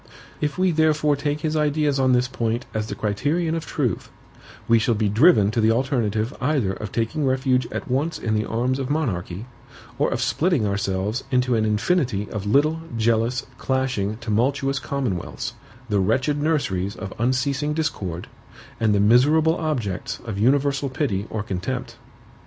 [0.41, 4.09] If we therefore take his ideas on this point as the criterion of truth,
[4.67, 8.43] we shall be driven to the alternative either of taking refuge at once in the
[8.47, 9.45] arms of monarchy,
[9.99, 15.53] or of splitting ourselves into an infinity of little, jealous, clashing, tumultuous commonwealths,
[15.87, 18.25] the wretched nurseries of unceasing discord,
[18.79, 21.97] and the miserable objects of universal pity or contempt.